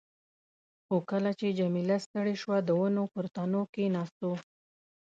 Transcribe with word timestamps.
خو 0.85 0.95
کله 1.09 1.31
چې 1.39 1.55
جميله 1.59 1.97
ستړې 2.05 2.35
شوه، 2.41 2.57
د 2.63 2.69
ونو 2.79 3.03
پر 3.13 3.25
تنو 3.35 3.61
کښېناستو. 3.73 4.31